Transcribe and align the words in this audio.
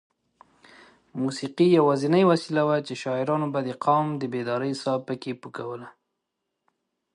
موسېقي 1.21 1.67
یوازینۍ 1.79 2.23
وسیله 2.31 2.61
وه 2.67 2.77
چې 2.87 2.93
شاعرانو 3.03 3.47
به 3.53 3.59
د 3.67 3.69
قام 3.85 4.07
بیدارۍ 4.33 4.73
ساه 4.83 4.99
پکې 5.07 5.31
پو 5.41 5.47
کوله. 5.57 5.87